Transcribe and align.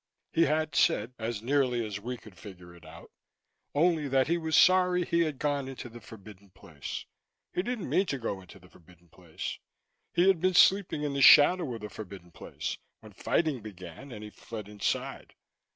He 0.33 0.45
had 0.45 0.73
said, 0.73 1.13
as 1.19 1.43
nearly 1.43 1.85
as 1.85 1.99
we 1.99 2.17
could 2.17 2.35
figure 2.35 2.73
it 2.75 2.87
out, 2.87 3.11
only 3.75 4.07
that 4.07 4.25
he 4.25 4.35
was 4.35 4.55
sorry 4.55 5.05
he 5.05 5.19
had 5.19 5.37
gone 5.37 5.67
into 5.67 5.89
the 5.89 6.01
forbidden 6.01 6.49
place, 6.49 7.05
he 7.53 7.61
didn't 7.61 7.87
mean 7.87 8.07
to 8.07 8.17
go 8.17 8.41
into 8.41 8.57
the 8.57 8.67
forbidden 8.67 9.09
place, 9.09 9.59
he 10.11 10.27
had 10.27 10.41
been 10.41 10.55
sleeping 10.55 11.03
in 11.03 11.13
the 11.13 11.21
shadow 11.21 11.71
of 11.75 11.81
the 11.81 11.89
forbidden 11.91 12.31
place 12.31 12.79
when 13.01 13.13
fighting 13.13 13.61
began 13.61 14.11
and 14.11 14.23
he 14.23 14.31
fled 14.31 14.67
inside. 14.67 15.35